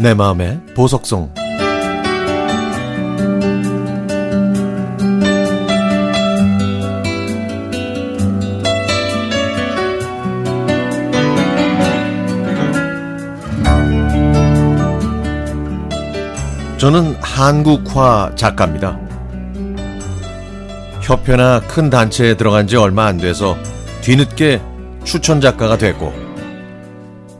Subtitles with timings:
[0.00, 1.30] 내 마음의 보석송
[16.78, 18.98] 저는 한국화 작가입니다.
[21.02, 23.54] 협회나 큰 단체에 들어간 지 얼마 안 돼서
[24.00, 24.62] 뒤늦게
[25.04, 26.29] 추천 작가가 됐고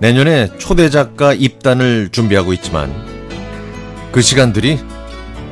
[0.01, 2.91] 내년에 초대 작가 입단을 준비하고 있지만
[4.11, 4.79] 그 시간들이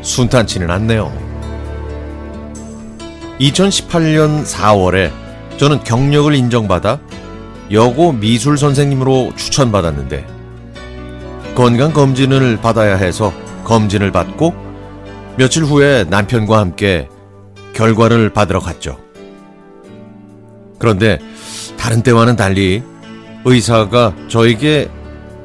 [0.01, 1.12] 순탄치는 않네요.
[3.41, 5.12] 2018년 4월에
[5.59, 6.98] 저는 경력을 인정받아
[7.73, 10.27] 여고 미술 선생님으로 추천받았는데
[11.55, 13.33] 건강 검진을 받아야 해서
[13.65, 14.55] 검진을 받고
[15.37, 17.09] 며칠 후에 남편과 함께
[17.75, 18.98] 결과를 받으러 갔죠.
[20.78, 21.19] 그런데
[21.77, 22.83] 다른 때와는 달리
[23.44, 24.89] 의사가 저에게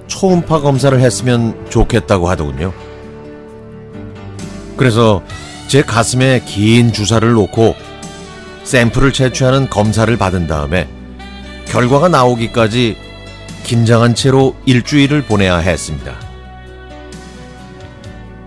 [0.08, 2.74] 초음파 검사를 했으면 좋겠다고 하더군요.
[4.78, 5.24] 그래서
[5.68, 7.76] 제 가슴에 긴 주사를 놓고
[8.64, 10.88] 샘플을 채취하는 검사를 받은 다음에
[11.66, 12.98] 결과가 나오기까지
[13.64, 16.16] 긴장한 채로 일주일을 보내야 했습니다.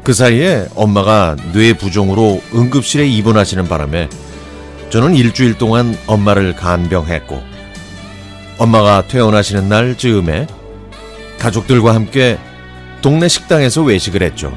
[0.05, 4.08] 그 사이에 엄마가 뇌 부종으로 응급실에 입원하시는 바람에
[4.91, 7.56] 저는 일주일 동안 엄마를 간병했고
[8.59, 10.47] 엄마가 퇴원하시는 날 즈음에
[11.39, 12.39] 가족들과 함께
[13.03, 14.57] 동네 식당에서 외식을 했죠.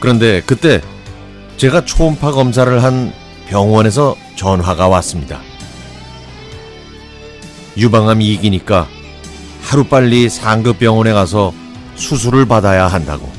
[0.00, 0.80] 그런데 그때
[1.56, 3.12] 제가 초음파 검사를 한
[3.48, 5.40] 병원에서 전화가 왔습니다.
[7.76, 8.88] 유방암 이기니까
[9.62, 11.52] 하루빨리 상급 병원에 가서
[11.94, 13.30] 수술을 받아야 한다고.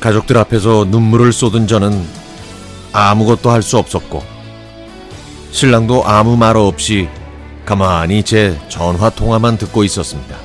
[0.00, 2.06] 가족들 앞에서 눈물을 쏟은 저는
[2.92, 4.22] 아무것도 할 수 없었고,
[5.50, 7.08] 신랑도 아무 말 없이
[7.64, 10.36] 가만히 제 전화 통화만 듣고 있었습니다.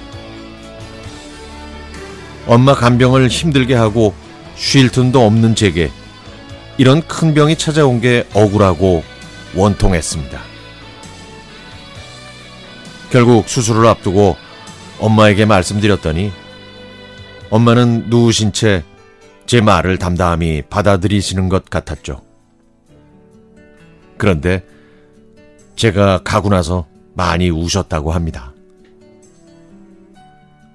[2.47, 4.13] 엄마 간병을 힘들게 하고
[4.55, 5.91] 쉴 틈도 없는 제게
[6.77, 9.03] 이런 큰 병이 찾아온 게 억울하고
[9.55, 10.41] 원통했습니다.
[13.11, 14.35] 결국 수술을 앞두고
[14.99, 16.31] 엄마에게 말씀드렸더니
[17.49, 18.83] 엄마는 누우신 채
[19.45, 22.21] 제 말을 담담히 받아들이시는 것 같았죠.
[24.17, 24.65] 그런데
[25.75, 28.53] 제가 가고 나서 많이 우셨다고 합니다.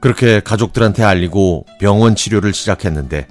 [0.00, 3.26] 그렇게 가족들한테 알리고 병원 치료를 시작했는데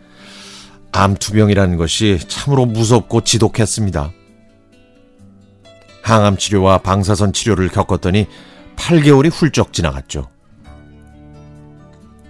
[0.92, 4.12] 암투병이라는 것이 참으로 무섭고 지독했습니다.
[6.02, 8.28] 항암 치료와 방사선 치료를 겪었더니
[8.78, 10.30] 8개월이 훌쩍 지나갔죠.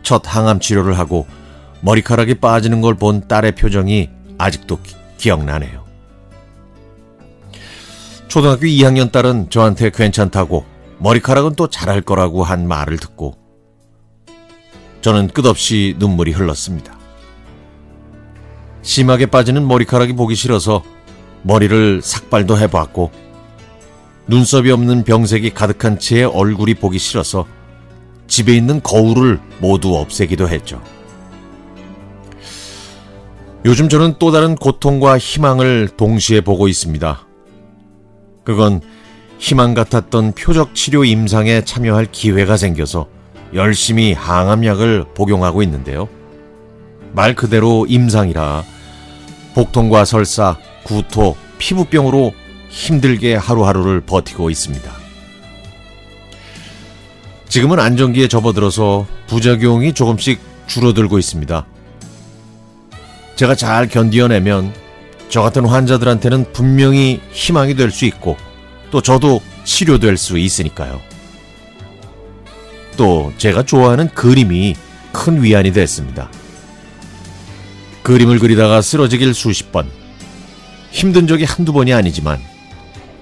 [0.03, 1.27] 첫 항암 치료를 하고
[1.81, 5.86] 머리카락이 빠지는 걸 본 딸의 표정이 아직도 기, 기억나네요.
[8.27, 10.65] 초등학교 2학년 딸은 저한테 괜찮다고
[10.99, 13.37] 머리카락은 또 잘할 거라고 한 말을 듣고
[15.01, 16.97] 저는 끝없이 눈물이 흘렀습니다.
[18.81, 20.83] 심하게 빠지는 머리카락이 보기 싫어서
[21.43, 23.11] 머리를 삭발도 해보았고
[24.27, 27.45] 눈썹이 없는 병색이 가득한 채의 얼굴이 보기 싫어서
[28.27, 30.81] 집에 있는 거울을 모두 없애기도 했죠.
[33.63, 37.26] 요즘 저는 또 다른 고통과 희망을 동시에 보고 있습니다.
[38.47, 38.79] 그건
[39.39, 43.09] 희망 같았던 표적 치료 임상에 참여할 기회가 생겨서
[43.53, 46.07] 열심히 항암약을 복용하고 있는데요.
[47.11, 48.63] 말 그대로 임상이라
[49.53, 52.33] 복통과 설사, 구토, 피부병으로
[52.69, 54.93] 힘들게 하루하루를 버티고 있습니다.
[57.49, 61.65] 지금은 안정기에 접어들어서 부작용이 조금씩 줄어들고 있습니다.
[63.35, 64.86] 제가 잘 견디어내면
[65.29, 68.37] 저 같은 환자들한테는 분명히 희망이 될 수 있고
[68.91, 71.01] 또 저도 치료될 수 있으니까요.
[72.95, 74.75] 또 제가 좋아하는 그림이
[75.11, 76.29] 큰 위안이 됐습니다.
[78.03, 79.89] 그림을 그리다가 쓰러지길 수십 번.
[80.91, 82.39] 힘든 적이 한두 번이 아니지만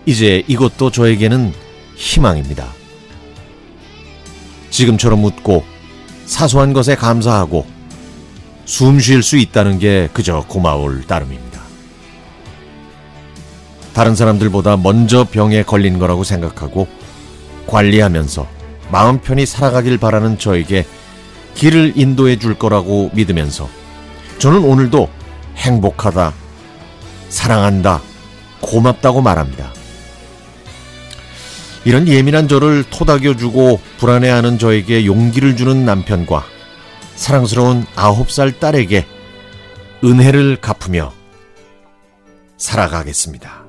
[0.05, 1.51] 이제 이것도 저에게는
[1.95, 2.67] 희망입니다.
[4.69, 5.65] 지금처럼 웃고
[6.25, 7.65] 사소한 것에 감사하고
[8.65, 11.54] 숨 쉴 수 있다는 게 그저 고마울 따름입니다.
[13.95, 16.85] 다른 사람들보다 먼저 병에 걸린 거라고 생각하고
[17.65, 18.45] 관리하면서
[18.91, 20.85] 마음 편히 살아가길 바라는 저에게
[21.55, 23.69] 길을 인도해 줄 거라고 믿으면서
[24.37, 25.09] 저는 오늘도
[25.55, 26.33] 행복하다,
[27.29, 28.01] 사랑한다,
[28.59, 29.71] 고맙다고 말합니다.
[31.85, 36.43] 이런 예민한 저를 토닥여주고 불안해하는 저에게 용기를 주는 남편과
[37.15, 39.05] 사랑스러운 아홉 살 딸에게
[40.03, 41.13] 은혜를 갚으며
[42.57, 43.64] 살아가겠습니다.